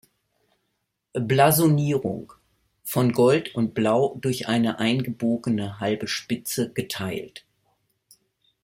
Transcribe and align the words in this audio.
Blasonierung: 1.13 2.33
„Von 2.83 3.11
Gold 3.11 3.53
und 3.53 3.75
Blau 3.75 4.17
durch 4.19 4.47
eine 4.47 4.79
eingebogene 4.79 5.79
halbe 5.79 6.07
Spitze 6.07 6.73
geteilt. 6.73 7.45